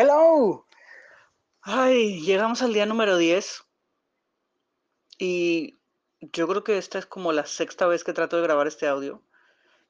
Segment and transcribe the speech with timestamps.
[0.00, 0.64] Hello.
[1.60, 3.64] Ay, llegamos al día número 10
[5.18, 5.74] y
[6.20, 9.24] yo creo que esta es como la sexta vez que trato de grabar este audio.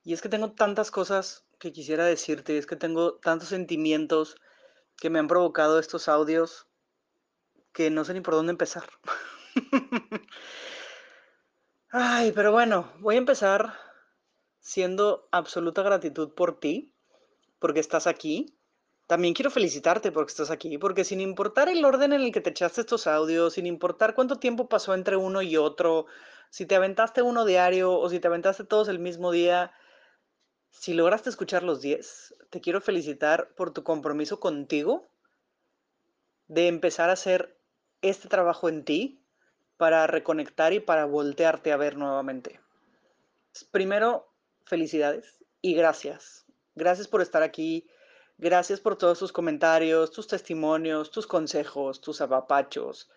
[0.05, 4.37] Y es que tengo tantas cosas que quisiera decirte, es que tengo tantos sentimientos
[4.97, 6.66] que me han provocado estos audios
[7.75, 8.88] que no sé ni por dónde empezar.
[11.90, 13.75] Ay, pero bueno, voy a empezar
[14.59, 16.95] siendo absoluta gratitud por ti,
[17.59, 18.57] porque estás aquí,
[19.09, 22.50] también quiero felicitarte porque estás aquí, porque sin importar el orden en el que te
[22.50, 26.04] echaste estos audios, sin importar cuánto tiempo pasó entre uno y otro,
[26.50, 29.72] si te aventaste uno diario o si te aventaste todos el mismo día,
[30.68, 35.08] si lograste escuchar los 10, te quiero felicitar por tu compromiso contigo
[36.47, 37.58] de empezar a hacer
[38.02, 39.25] este trabajo en ti
[39.78, 42.61] para reconectar y para voltearte a ver nuevamente.
[43.70, 44.30] Primero,
[44.66, 46.44] felicidades y gracias.
[46.75, 47.88] Gracias por estar aquí
[48.41, 53.11] Gracias por todos tus comentarios, tus testimonios, tus consejos, tus apapachos.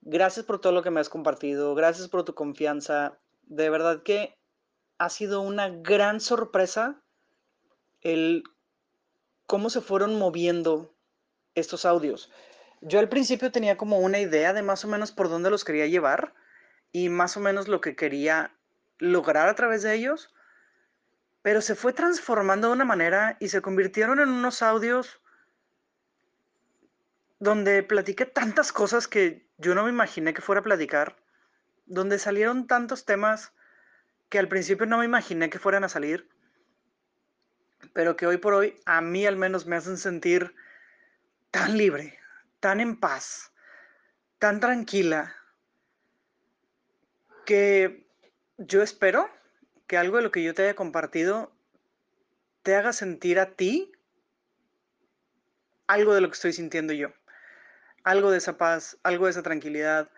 [0.00, 1.76] Gracias por todo lo que me has compartido.
[1.76, 3.20] Gracias por tu confianza.
[3.42, 4.36] De verdad que
[4.98, 7.00] ha sido una gran sorpresa
[8.00, 8.42] el
[9.46, 10.92] cómo se fueron moviendo
[11.54, 12.28] estos audios.
[12.80, 15.86] Yo al principio tenía como una idea de más o menos por dónde los quería
[15.86, 16.34] llevar
[16.90, 18.56] y más o menos lo que quería
[18.98, 20.34] lograr a través de ellos
[21.42, 25.20] pero se fue transformando de una manera y se convirtieron en unos audios
[27.38, 31.16] donde platiqué tantas cosas que yo no me imaginé que fuera a platicar,
[31.86, 33.52] donde salieron tantos temas
[34.28, 36.28] que al principio no me imaginé que fueran a salir,
[37.92, 40.54] pero que hoy por hoy a mí al menos me hacen sentir
[41.50, 42.18] tan libre,
[42.60, 43.52] tan en paz,
[44.38, 45.34] tan tranquila,
[47.46, 48.06] que
[48.58, 49.30] yo espero
[49.88, 51.50] que algo de lo que yo te haya compartido
[52.62, 53.90] te haga sentir a ti
[55.86, 57.08] algo de lo que estoy sintiendo yo.
[58.04, 60.10] Algo de esa paz, algo de esa tranquilidad,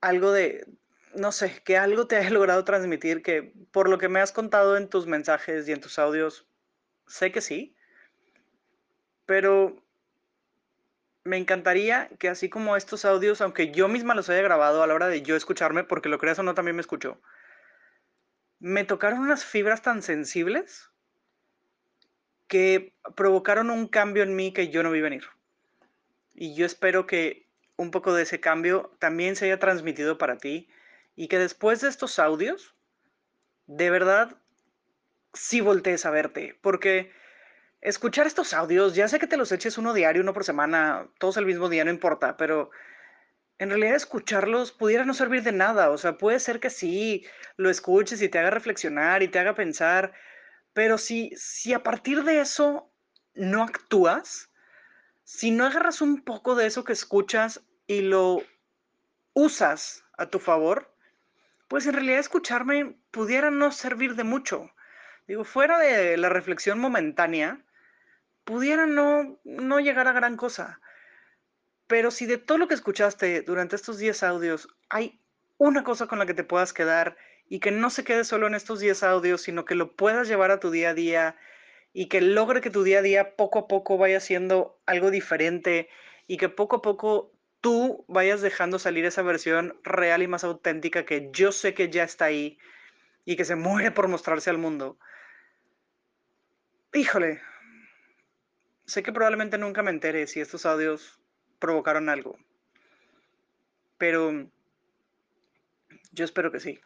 [0.00, 0.66] algo de,
[1.14, 4.76] no sé, que algo te haya logrado transmitir, que por lo que me has contado
[4.76, 6.46] en tus mensajes y en tus audios,
[7.06, 7.76] sé que sí,
[9.26, 9.82] pero
[11.24, 14.94] me encantaría que así como estos audios, aunque yo misma los haya grabado a la
[14.94, 17.20] hora de yo escucharme, porque lo creas o no también me escucho,
[18.58, 20.90] me tocaron unas fibras tan sensibles
[22.48, 25.24] que provocaron un cambio en mí que yo no vi venir.
[26.34, 27.46] Y yo espero que
[27.76, 30.68] un poco de ese cambio también se haya transmitido para ti
[31.14, 32.74] y que después de estos audios,
[33.66, 34.36] de verdad,
[35.32, 37.12] sí voltees a verte, porque
[37.80, 41.36] escuchar estos audios, ya sé que te los eches uno diario, uno por semana, todos
[41.36, 42.70] el mismo día, no importa, pero
[43.58, 47.70] en realidad escucharlos pudiera no servir de nada, o sea, puede ser que sí, lo
[47.70, 50.12] escuches y te haga reflexionar y te haga pensar,
[50.72, 52.92] pero si, si a partir de eso
[53.34, 54.50] no actúas,
[55.24, 58.42] si no agarras un poco de eso que escuchas y lo
[59.32, 60.94] usas a tu favor,
[61.68, 64.70] pues en realidad escucharme pudiera no servir de mucho.
[65.26, 67.64] Digo, fuera de la reflexión momentánea,
[68.44, 70.80] pudiera no, no llegar a gran cosa.
[71.86, 75.20] Pero si de todo lo que escuchaste durante estos 10 audios hay
[75.58, 77.16] una cosa con la que te puedas quedar
[77.48, 80.50] y que no se quede solo en estos 10 audios, sino que lo puedas llevar
[80.50, 81.36] a tu día a día
[81.92, 85.88] y que logre que tu día a día poco a poco vaya siendo algo diferente
[86.26, 91.06] y que poco a poco tú vayas dejando salir esa versión real y más auténtica
[91.06, 92.58] que yo sé que ya está ahí
[93.24, 94.98] y que se muere por mostrarse al mundo.
[96.92, 97.40] Híjole,
[98.86, 101.20] sé que probablemente nunca me entere si estos audios
[101.58, 102.38] provocaron algo.
[103.98, 104.46] Pero
[106.12, 106.80] yo espero que sí.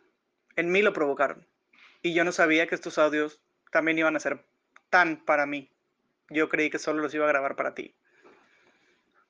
[0.56, 1.46] En mí lo provocaron.
[2.02, 4.44] Y yo no sabía que estos audios también iban a ser
[4.88, 5.70] tan para mí.
[6.28, 7.94] Yo creí que solo los iba a grabar para ti.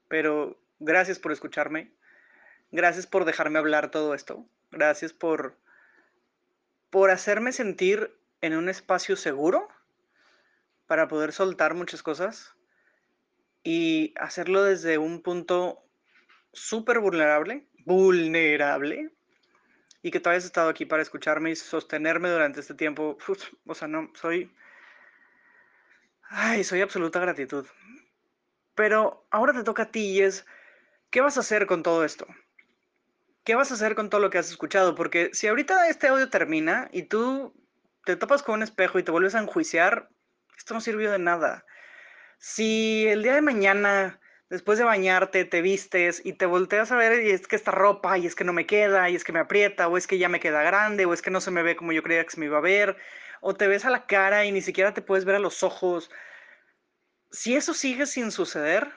[0.08, 1.92] Pero gracias por escucharme.
[2.70, 4.46] Gracias por dejarme hablar todo esto.
[4.70, 5.56] Gracias por
[6.90, 9.68] por hacerme sentir en un espacio seguro
[10.86, 12.54] para poder soltar muchas cosas
[13.62, 15.82] y hacerlo desde un punto
[16.52, 19.12] súper vulnerable, vulnerable,
[20.02, 23.18] y que tú hayas estado aquí para escucharme y sostenerme durante este tiempo.
[23.66, 24.52] o sea, no, soy...
[26.22, 27.66] Ay, soy absoluta gratitud.
[28.74, 30.46] Pero ahora te toca a ti y es,
[31.10, 32.26] ¿qué vas a hacer con todo esto?
[33.44, 34.94] ¿Qué vas a hacer con todo lo que has escuchado?
[34.94, 37.52] Porque si ahorita este audio termina y tú
[38.04, 40.08] te topas con un espejo y te vuelves a enjuiciar,
[40.56, 41.66] esto no sirvió de nada.
[42.40, 47.22] Si el día de mañana, después de bañarte, te vistes y te volteas a ver
[47.22, 49.38] y es que esta ropa y es que no me queda y es que me
[49.38, 51.76] aprieta o es que ya me queda grande o es que no se me ve
[51.76, 52.96] como yo creía que se me iba a ver
[53.40, 56.10] o te ves a la cara y ni siquiera te puedes ver a los ojos,
[57.30, 58.90] si eso sigue sin suceder,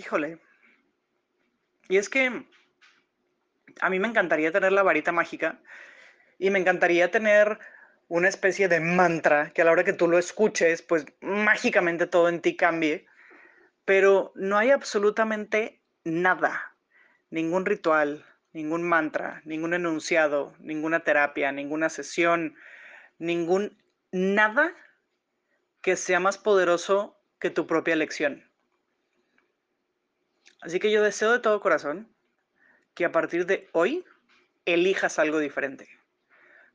[0.00, 0.38] Híjole.
[1.90, 2.46] Y es que
[3.80, 5.58] a mí me encantaría tener la varita mágica
[6.38, 7.58] y me encantaría tener
[8.10, 12.28] una especie de mantra que a la hora que tú lo escuches, pues mágicamente todo
[12.28, 13.06] en ti cambie,
[13.84, 16.74] pero no hay absolutamente nada,
[17.30, 22.56] ningún ritual, ningún mantra, ningún enunciado, ninguna terapia, ninguna sesión,
[23.18, 23.78] ningún
[24.10, 24.72] nada
[25.80, 28.44] que sea más poderoso que tu propia elección.
[30.62, 32.12] Así que yo deseo de todo corazón
[32.94, 34.04] que a partir de hoy
[34.64, 35.88] elijas algo diferente.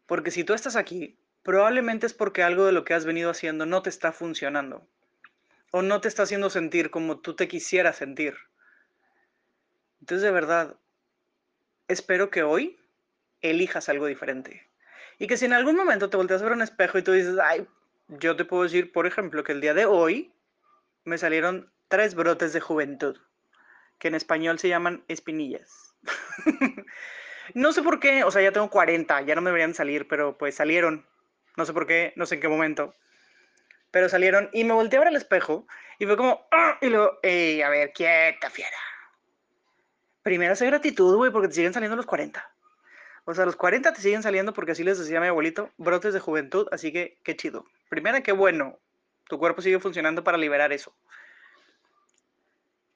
[0.06, 3.68] Porque si tú estás aquí, probablemente es porque algo de lo que has venido haciendo
[3.68, 4.86] no te está funcionando.
[5.71, 8.36] O no te está haciendo sentir como tú te quisieras sentir.
[10.00, 10.75] Entonces, de verdad,
[11.88, 12.80] espero que hoy
[13.42, 14.68] elijas algo diferente.
[15.19, 17.38] Y que si en algún momento te volteas a ver un espejo y tú dices,
[17.38, 17.68] ay,
[18.07, 20.33] yo te puedo decir, por ejemplo, que el día de hoy
[21.03, 23.18] me salieron tres brotes de juventud,
[24.00, 25.95] que en español se llaman espinillas.
[27.53, 30.38] no sé por qué, o sea, ya tengo 40, ya no me deberían salir, pero
[30.39, 31.06] pues salieron.
[31.57, 32.96] No sé por qué, no sé en qué momento.
[33.92, 35.68] Pero salieron y me volteé a ver al espejo
[36.00, 36.78] y fue como, ¡ah!
[36.81, 38.78] y luego, ¡ey, a ver, quieta, fiera!
[40.22, 42.44] Primero hace gratitud, güey, porque te siguen saliendo los 40.
[43.25, 46.19] O sea, los 40 te siguen saliendo porque así les decía mi abuelito, brotes de
[46.19, 47.66] juventud, así que qué chido.
[47.90, 48.80] Primera, qué bueno,
[49.28, 50.96] tu cuerpo sigue funcionando para liberar eso.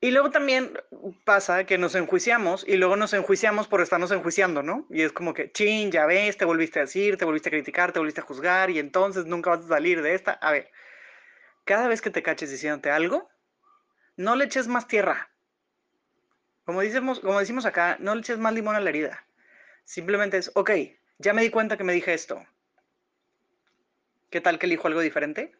[0.01, 0.79] Y luego también
[1.25, 4.85] pasa que nos enjuiciamos y luego nos enjuiciamos por estarnos enjuiciando, ¿no?
[4.89, 7.91] Y es como que, chin, ya ves, te volviste a decir, te volviste a criticar,
[7.91, 10.31] te volviste a juzgar y entonces nunca vas a salir de esta.
[10.31, 10.71] A ver,
[11.65, 13.29] cada vez que te caches diciéndote algo,
[14.15, 15.31] no le eches más tierra.
[16.63, 19.25] Como decimos, como decimos acá, no le eches más limón a la herida.
[19.83, 20.71] Simplemente es, ok,
[21.17, 22.45] ya me di cuenta que me dije esto.
[24.29, 25.51] ¿Qué tal que elijo algo diferente?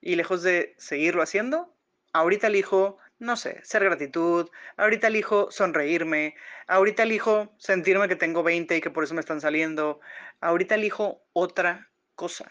[0.00, 1.74] Y lejos de seguirlo haciendo,
[2.12, 6.34] ahorita elijo, no sé, ser gratitud, ahorita elijo sonreírme,
[6.66, 10.00] ahorita elijo sentirme que tengo 20 y que por eso me están saliendo,
[10.40, 12.50] ahorita elijo otra cosa.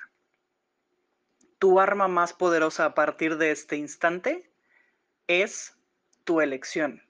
[1.57, 4.49] Tu arma más poderosa a partir de este instante
[5.27, 5.75] es
[6.23, 7.03] tu elección.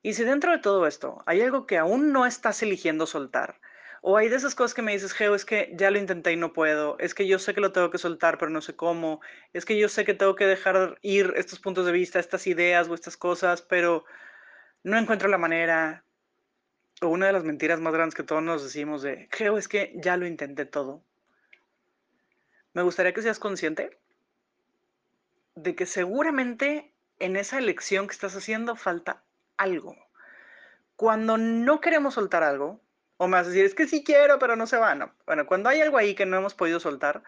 [0.00, 3.60] Y si dentro de todo esto hay algo que aún no estás eligiendo soltar,
[4.00, 6.36] o hay de esas cosas que me dices, Geo, es que ya lo intenté y
[6.36, 9.20] no puedo, es que yo sé que lo tengo que soltar, pero no sé cómo,
[9.52, 12.88] es que yo sé que tengo que dejar ir estos puntos de vista, estas ideas
[12.88, 14.04] o estas cosas, pero
[14.82, 16.04] no encuentro la manera.
[17.00, 19.92] O una de las mentiras más grandes que todos nos decimos de, Geo, es que
[19.96, 21.02] ya lo intenté todo.
[22.72, 23.98] Me gustaría que seas consciente
[25.54, 29.22] de que seguramente en esa elección que estás haciendo falta
[29.56, 29.96] algo.
[30.96, 32.80] Cuando no queremos soltar algo,
[33.18, 35.12] o me vas a decir, es que sí quiero, pero no se va, no.
[35.26, 37.22] Bueno, cuando hay algo ahí que no hemos podido soltar,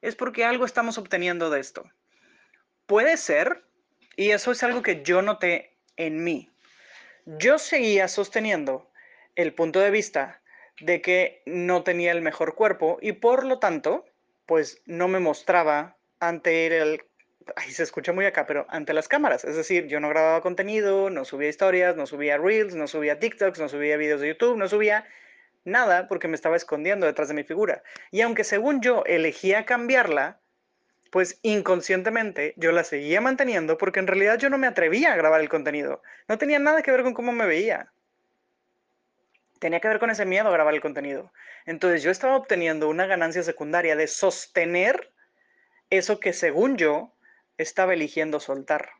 [0.00, 1.90] es porque algo estamos obteniendo de esto.
[2.86, 3.64] Puede ser,
[4.16, 6.48] y eso es algo que yo noté en mí,
[7.26, 8.90] yo seguía sosteniendo
[9.34, 10.40] el punto de vista
[10.80, 14.06] de que no tenía el mejor cuerpo y por lo tanto,
[14.46, 17.02] pues no me mostraba ante el
[17.56, 19.44] ay, se escucha muy acá, pero ante las cámaras.
[19.44, 23.58] Es decir, yo no grababa contenido, no subía historias, no subía reels, no subía TikToks,
[23.58, 25.06] no subía videos de YouTube, no subía
[25.64, 27.82] nada porque me estaba escondiendo detrás de mi figura.
[28.10, 30.40] Y aunque según yo elegía cambiarla,
[31.10, 35.40] pues inconscientemente yo la seguía manteniendo porque en realidad yo no me atrevía a grabar
[35.40, 36.02] el contenido.
[36.28, 37.92] No tenía nada que ver con cómo me veía.
[39.58, 41.32] Tenía que ver con ese miedo a grabar el contenido.
[41.66, 45.12] Entonces yo estaba obteniendo una ganancia secundaria de sostener
[45.90, 47.12] eso que según yo
[47.58, 48.90] estaba eligiendo soltar.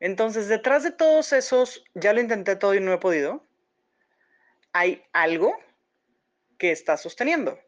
[0.00, 3.44] Entonces, detrás de todos esos, ya lo intenté todo y no he podido,
[4.76, 5.58] hay algo
[6.58, 7.58] que está sosteniendo.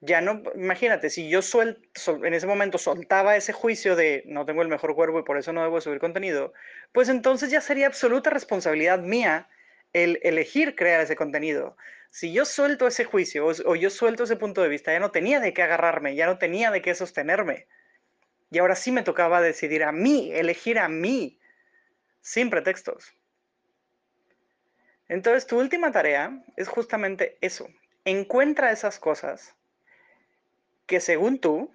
[0.00, 1.80] Ya no, imagínate, si yo suelto,
[2.24, 5.52] en ese momento soltaba ese juicio de no tengo el mejor cuerpo y por eso
[5.52, 6.52] no debo subir contenido,
[6.92, 9.48] pues entonces ya sería absoluta responsabilidad mía
[9.92, 11.76] el elegir crear ese contenido.
[12.10, 15.10] Si yo suelto ese juicio o, o yo suelto ese punto de vista, ya no
[15.10, 17.66] tenía de qué agarrarme, ya no tenía de qué sostenerme.
[18.52, 21.40] Y ahora sí me tocaba decidir a mí, elegir a mí,
[22.20, 23.16] sin pretextos.
[25.08, 27.68] Entonces, tu última tarea es justamente eso.
[28.04, 29.54] Encuentra esas cosas
[30.86, 31.74] que según tú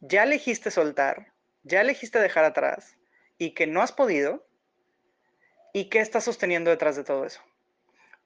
[0.00, 1.32] ya elegiste soltar,
[1.62, 2.96] ya elegiste dejar atrás
[3.38, 4.46] y que no has podido
[5.72, 7.40] y qué estás sosteniendo detrás de todo eso.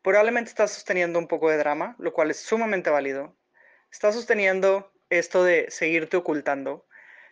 [0.02, 3.36] Probablemente estás sosteniendo un poco de drama, lo cual es sumamente válido.
[3.90, 6.86] Estás sosteniendo esto de seguirte ocultando,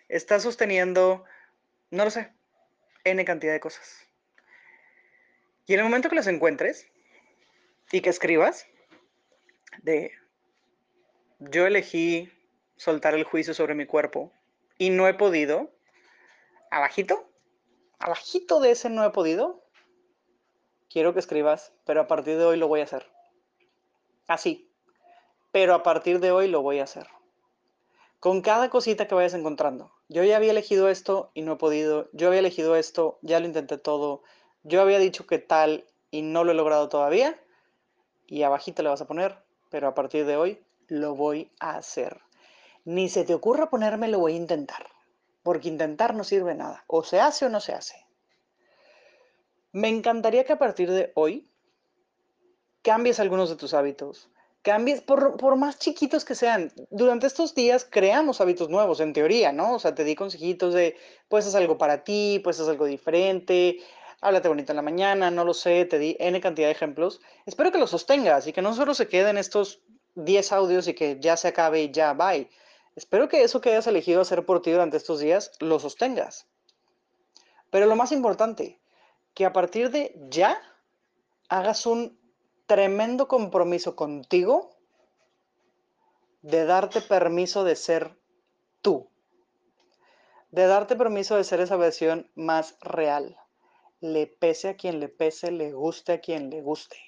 [0.08, 1.24] está sosteniendo,
[1.90, 2.32] no lo sé,
[3.04, 4.03] N cantidad de cosas.
[5.66, 6.86] Y en el momento que las encuentres
[7.90, 8.66] y que escribas,
[9.82, 10.12] de
[11.38, 12.30] yo elegí
[12.76, 14.32] soltar el juicio sobre mi cuerpo
[14.78, 15.70] y no he podido,
[16.70, 17.28] abajito,
[17.98, 19.64] abajito de ese no he podido,
[20.90, 23.06] quiero que escribas, pero a partir de hoy lo voy a hacer.
[24.26, 24.70] Así,
[25.52, 27.06] pero a partir de hoy lo voy a hacer.
[28.20, 29.92] Con cada cosita que vayas encontrando.
[30.08, 32.08] Yo ya había elegido esto y no he podido.
[32.12, 34.22] Yo había elegido esto, ya lo intenté todo.
[34.64, 37.38] Yo había dicho que tal y no lo he logrado todavía.
[38.26, 39.36] Y abajito le vas a poner,
[39.70, 42.20] pero a partir de hoy lo voy a hacer.
[42.84, 44.86] Ni se te ocurra ponerme lo voy a intentar,
[45.42, 46.84] porque intentar no sirve nada.
[46.86, 48.06] O se hace o no se hace.
[49.72, 51.50] Me encantaría que a partir de hoy
[52.82, 54.30] cambies algunos de tus hábitos,
[54.62, 56.72] cambies, por, por, más chiquitos que sean.
[56.90, 59.74] Durante estos días creamos hábitos nuevos, en teoría, ¿no?
[59.74, 60.96] O sea, te di consejitos de,
[61.28, 63.78] pues haz algo para ti, pues haz algo diferente,
[64.20, 67.20] háblate bonito en la mañana, no lo sé, te di N cantidad de ejemplos.
[67.46, 69.80] Espero que los sostengas y que no solo se queden estos
[70.14, 72.48] 10 audios y que ya se acabe y ya, bye.
[72.96, 76.46] Espero que eso que hayas elegido hacer por ti durante estos días lo sostengas.
[77.70, 78.78] Pero lo más importante,
[79.34, 80.60] que a partir de ya
[81.48, 82.18] hagas un
[82.66, 84.70] tremendo compromiso contigo
[86.42, 88.16] de darte permiso de ser
[88.80, 89.08] tú,
[90.50, 93.36] de darte permiso de ser esa versión más real,
[94.04, 96.98] le pese a quien le pese, le guste a quien le guste.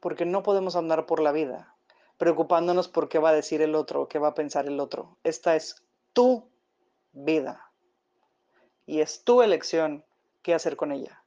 [0.00, 1.76] Porque no podemos andar por la vida
[2.16, 5.16] preocupándonos por qué va a decir el otro, qué va a pensar el otro.
[5.22, 5.76] Esta es
[6.12, 6.50] tu
[7.12, 7.70] vida
[8.84, 10.04] y es tu elección
[10.42, 11.22] qué hacer con ella.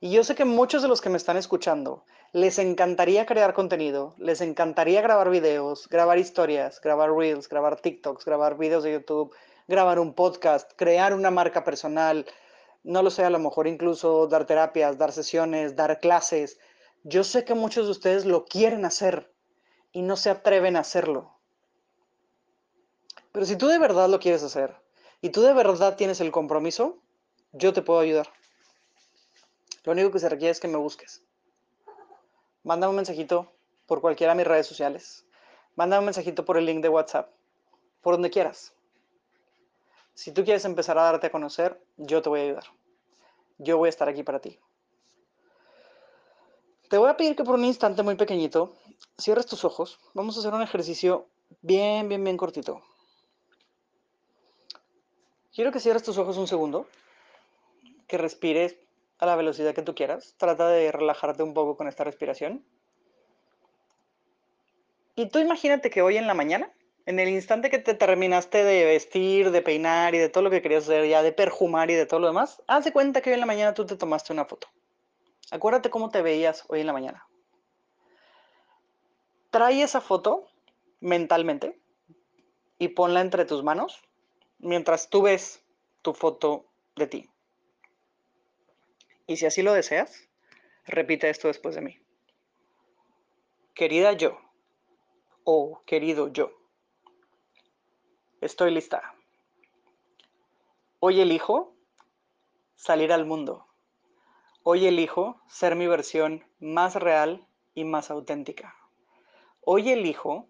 [0.00, 4.16] Y yo sé que muchos de los que me están escuchando les encantaría crear contenido,
[4.18, 9.32] les encantaría grabar videos, grabar historias, grabar reels, grabar TikToks, grabar videos de YouTube,
[9.68, 12.26] grabar un podcast, crear una marca personal,
[12.86, 16.60] no lo sé, a lo mejor incluso dar terapias, dar sesiones, dar clases.
[17.02, 19.34] Yo sé que muchos de ustedes lo quieren hacer
[19.90, 21.36] y no se atreven a hacerlo.
[23.32, 24.76] Pero si tú de verdad lo quieres hacer
[25.20, 27.02] y tú de verdad tienes el compromiso,
[27.50, 28.28] yo te puedo ayudar.
[29.82, 31.24] Lo único que se requiere es que me busques.
[32.62, 33.52] Mándame un mensajito
[33.86, 35.26] por cualquiera de mis redes sociales.
[35.74, 37.32] Mándame un mensajito por el link de WhatsApp.
[38.00, 38.75] Por donde quieras.
[40.16, 42.64] Si tú quieres empezar a darte a conocer, yo te voy a ayudar.
[43.58, 44.58] Yo voy a estar aquí para ti.
[46.88, 48.74] Te voy a pedir que por un instante muy pequeñito
[49.18, 50.00] cierres tus ojos.
[50.14, 51.28] Vamos a hacer un ejercicio
[51.60, 52.80] bien, bien, bien cortito.
[55.54, 56.88] Quiero que cierres tus ojos un segundo,
[58.06, 58.74] que respires
[59.18, 60.34] a la velocidad que tú quieras.
[60.38, 62.64] Trata de relajarte un poco con esta respiración.
[65.14, 66.72] Y tú imagínate que hoy en la mañana,
[67.06, 70.60] en el instante que te terminaste de vestir, de peinar y de todo lo que
[70.60, 73.40] querías hacer ya, de perjumar y de todo lo demás, haz cuenta que hoy en
[73.40, 74.66] la mañana tú te tomaste una foto.
[75.52, 77.26] Acuérdate cómo te veías hoy en la mañana.
[79.50, 80.48] Trae esa foto
[81.00, 81.78] mentalmente
[82.78, 84.02] y ponla entre tus manos
[84.58, 85.62] mientras tú ves
[86.02, 87.30] tu foto de ti.
[89.28, 90.28] Y si así lo deseas,
[90.84, 92.00] repite esto después de mí.
[93.74, 94.40] Querida yo,
[95.44, 96.55] o querido yo,
[98.40, 99.14] estoy lista.
[101.00, 101.74] Hoy elijo
[102.74, 103.66] salir al mundo.
[104.62, 108.74] Hoy elijo ser mi versión más real y más auténtica.
[109.60, 110.48] Hoy elijo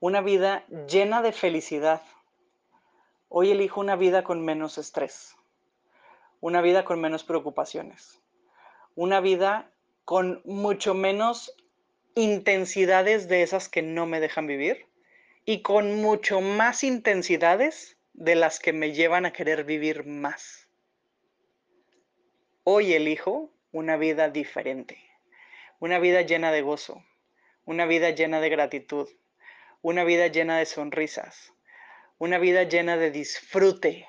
[0.00, 2.02] una vida llena de felicidad.
[3.28, 5.36] Hoy elijo una vida con menos estrés,
[6.40, 8.20] una vida con menos preocupaciones,
[8.96, 9.70] una vida
[10.04, 11.54] con mucho menos
[12.16, 14.89] intensidades de esas que no me dejan vivir
[15.44, 20.68] y con mucho más intensidades de las que me llevan a querer vivir más.
[22.64, 24.98] Hoy elijo una vida diferente,
[25.78, 27.04] una vida llena de gozo,
[27.64, 29.08] una vida llena de gratitud,
[29.82, 31.52] una vida llena de sonrisas,
[32.18, 34.06] una vida llena de disfrute,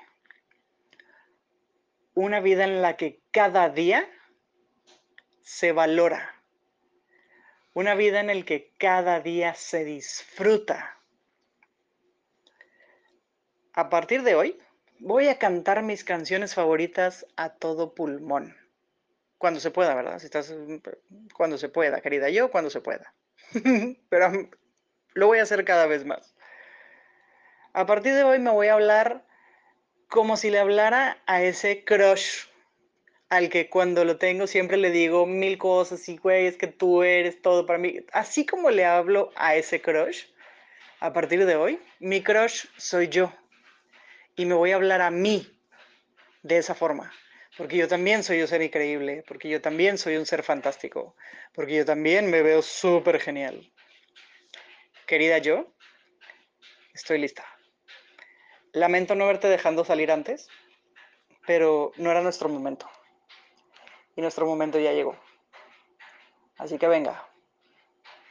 [2.14, 4.06] una vida en la que cada día
[5.42, 6.34] se valora,
[7.72, 10.98] una vida en la que cada día se disfruta.
[13.74, 14.58] A partir de hoy,
[14.98, 18.54] voy a cantar mis canciones favoritas a todo pulmón.
[19.38, 20.18] Cuando se pueda, ¿verdad?
[20.18, 20.54] Si estás
[21.34, 23.14] cuando se pueda, querida yo, cuando se pueda.
[24.08, 24.50] pero
[25.14, 26.34] lo voy a hacer cada vez más.
[27.72, 29.24] A partir de hoy me voy a hablar
[30.08, 32.44] como si le hablara a ese crush
[33.30, 37.02] al que cuando lo tengo siempre le digo mil cosas y güey, es que tú
[37.02, 38.04] eres todo para mí.
[38.12, 40.26] Así como le hablo a ese crush,
[41.00, 43.32] a partir de hoy, mi crush soy yo.
[44.36, 45.46] Y me voy a hablar a mí
[46.42, 47.12] de esa forma
[47.56, 51.14] porque yo también soy un ser increíble, porque yo también soy un ser fantástico,
[51.52, 53.70] porque yo también me veo súper genial.
[55.06, 55.74] Querida yo,
[56.94, 57.44] estoy lista.
[58.72, 60.48] Lamento no verte dejando salir antes,
[61.46, 62.88] pero no era nuestro momento.
[64.16, 65.16] Y nuestro momento ya llegó.
[66.56, 67.28] Así que venga,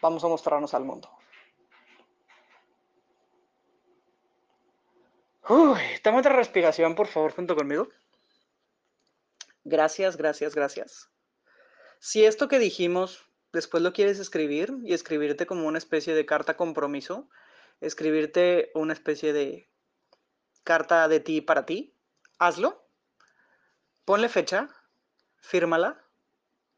[0.02, 1.12] vamos a mostrarnos al mundo.
[5.54, 7.90] Uy, toma otra respiración, por favor, junto conmigo.
[9.66, 11.10] Gracias, gracias, gracias.
[12.00, 16.56] Si esto que dijimos después lo quieres escribir y escribirte como una especie de carta
[16.56, 17.28] compromiso,
[17.82, 19.70] escribirte una especie de
[20.64, 21.98] carta de ti para ti,
[22.40, 22.88] hazlo,
[24.06, 24.70] ponle fecha,
[25.42, 26.02] fírmala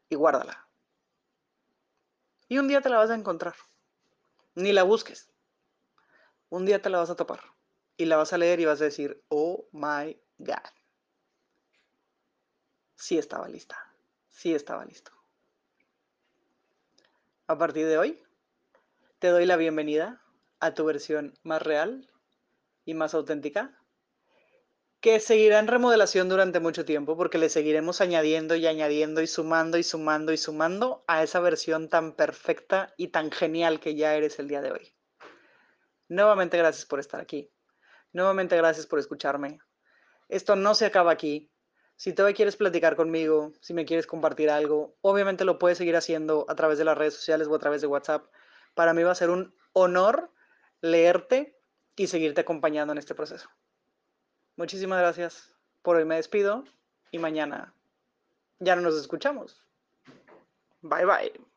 [0.08, 0.66] y guárdala.
[2.48, 3.54] Y un día te la vas a encontrar.
[4.56, 5.30] Ni la busques.
[6.48, 7.53] Un día te la vas a topar.
[7.96, 10.54] Y la vas a leer y vas a decir, oh my God.
[12.96, 13.76] Sí estaba lista.
[14.28, 15.12] Sí estaba listo.
[17.46, 18.22] A partir de hoy,
[19.18, 20.22] te doy la bienvenida
[20.60, 22.10] a tu versión más real
[22.84, 23.78] y más auténtica,
[25.00, 29.76] que seguirá en remodelación durante mucho tiempo porque le seguiremos añadiendo y añadiendo y sumando
[29.76, 34.38] y sumando y sumando a esa versión tan perfecta y tan genial que ya eres
[34.38, 34.94] el día de hoy.
[36.08, 37.53] Nuevamente gracias por estar aquí.
[38.14, 39.58] Nuevamente gracias por escucharme.
[40.28, 41.50] Esto no se acaba aquí.
[41.96, 46.46] Si todavía quieres platicar conmigo, si me quieres compartir algo, obviamente lo puedes seguir haciendo
[46.48, 48.24] a través de las redes sociales o a través de WhatsApp.
[48.74, 50.30] Para mí va a ser un honor
[50.80, 51.58] leerte
[51.96, 53.48] y seguirte acompañando en este proceso.
[54.56, 55.52] Muchísimas gracias.
[55.82, 56.64] Por hoy me despido
[57.10, 57.74] y mañana
[58.60, 59.60] ya no nos escuchamos.
[60.82, 61.53] Bye bye.